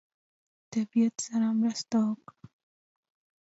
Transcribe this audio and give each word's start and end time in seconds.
طبیعت 0.71 1.15
سره 1.27 1.47
مرسته 1.61 1.97
وکړه. 2.07 2.33